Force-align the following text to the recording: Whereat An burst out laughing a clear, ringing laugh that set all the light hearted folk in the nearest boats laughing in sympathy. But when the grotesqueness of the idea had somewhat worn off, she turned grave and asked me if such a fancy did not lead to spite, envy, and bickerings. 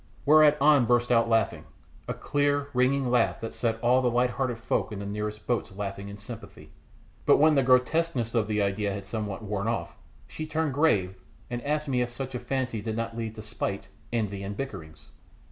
Whereat 0.25 0.57
An 0.59 0.85
burst 0.85 1.11
out 1.11 1.29
laughing 1.29 1.63
a 2.07 2.15
clear, 2.15 2.69
ringing 2.73 3.11
laugh 3.11 3.39
that 3.39 3.53
set 3.53 3.79
all 3.81 4.01
the 4.01 4.09
light 4.09 4.31
hearted 4.31 4.57
folk 4.57 4.91
in 4.91 4.97
the 4.97 5.05
nearest 5.05 5.45
boats 5.45 5.71
laughing 5.73 6.09
in 6.09 6.17
sympathy. 6.17 6.71
But 7.27 7.37
when 7.37 7.53
the 7.53 7.61
grotesqueness 7.61 8.33
of 8.33 8.47
the 8.47 8.63
idea 8.63 8.91
had 8.93 9.05
somewhat 9.05 9.43
worn 9.43 9.67
off, 9.67 9.95
she 10.25 10.47
turned 10.47 10.73
grave 10.73 11.17
and 11.51 11.61
asked 11.63 11.87
me 11.87 12.01
if 12.01 12.09
such 12.11 12.33
a 12.33 12.39
fancy 12.39 12.81
did 12.81 12.97
not 12.97 13.15
lead 13.15 13.35
to 13.35 13.43
spite, 13.43 13.89
envy, 14.11 14.41
and 14.41 14.57
bickerings. 14.57 15.11